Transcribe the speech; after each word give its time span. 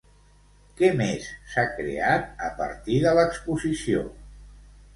Què 0.79 0.89
més 1.01 1.27
s'ha 1.51 1.65
creat 1.75 2.43
a 2.47 2.51
partir 2.63 2.99
de 3.07 3.15
l'exposició? 3.21 4.05